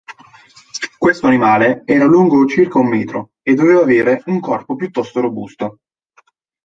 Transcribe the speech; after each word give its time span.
Questo 0.97 1.27
animale 1.27 1.83
era 1.85 2.05
lungo 2.05 2.47
circa 2.47 2.79
un 2.79 2.87
metro 2.87 3.33
e 3.43 3.53
doveva 3.53 3.81
avere 3.81 4.23
un 4.25 4.39
corpo 4.39 4.73
piuttosto 4.75 5.19
robusto. 5.21 5.77